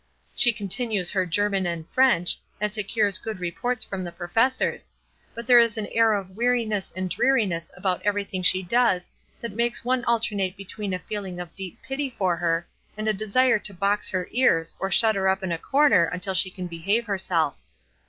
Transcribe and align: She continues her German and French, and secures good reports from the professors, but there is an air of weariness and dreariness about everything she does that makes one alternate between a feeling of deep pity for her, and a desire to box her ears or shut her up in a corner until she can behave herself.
She 0.33 0.51
continues 0.51 1.11
her 1.11 1.27
German 1.27 1.67
and 1.67 1.87
French, 1.91 2.35
and 2.59 2.73
secures 2.73 3.19
good 3.19 3.39
reports 3.39 3.83
from 3.83 4.03
the 4.03 4.11
professors, 4.11 4.91
but 5.35 5.45
there 5.45 5.59
is 5.59 5.77
an 5.77 5.85
air 5.91 6.13
of 6.15 6.31
weariness 6.35 6.91
and 6.95 7.07
dreariness 7.07 7.69
about 7.77 8.01
everything 8.01 8.41
she 8.41 8.63
does 8.63 9.11
that 9.41 9.51
makes 9.53 9.85
one 9.85 10.03
alternate 10.05 10.57
between 10.57 10.95
a 10.95 10.97
feeling 10.97 11.39
of 11.39 11.53
deep 11.53 11.83
pity 11.83 12.09
for 12.09 12.35
her, 12.35 12.67
and 12.97 13.07
a 13.07 13.13
desire 13.13 13.59
to 13.59 13.75
box 13.75 14.09
her 14.09 14.27
ears 14.31 14.75
or 14.79 14.89
shut 14.89 15.13
her 15.13 15.27
up 15.29 15.43
in 15.43 15.51
a 15.51 15.59
corner 15.59 16.05
until 16.05 16.33
she 16.33 16.49
can 16.49 16.65
behave 16.65 17.05
herself. 17.05 17.59